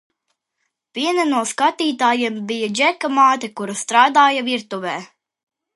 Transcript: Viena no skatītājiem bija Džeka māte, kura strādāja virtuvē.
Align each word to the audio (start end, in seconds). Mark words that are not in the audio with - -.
Viena 0.97 1.25
no 1.33 1.41
skatītājiem 1.51 2.41
bija 2.53 2.73
Džeka 2.81 3.15
māte, 3.21 3.53
kura 3.61 3.79
strādāja 3.85 4.47
virtuvē. 4.53 4.99